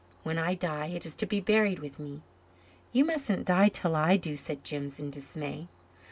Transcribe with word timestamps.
When 0.23 0.39
I 0.39 0.55
die 0.55 0.87
it 0.87 1.05
is 1.05 1.15
to 1.17 1.27
be 1.27 1.39
buried 1.41 1.77
with 1.77 1.99
me." 1.99 2.23
"You 2.91 3.05
mustn't 3.05 3.45
die 3.45 3.69
till 3.69 3.95
I 3.95 4.17
do," 4.17 4.35
said 4.35 4.63
Jims 4.63 4.97
in 4.99 5.11
dismay. 5.11 5.67